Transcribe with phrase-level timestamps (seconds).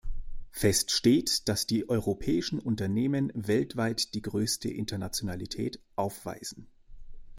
[0.49, 6.65] Fest steht, dass die europäischen Unternehmen weltweit die größte Internationalität aufweisen.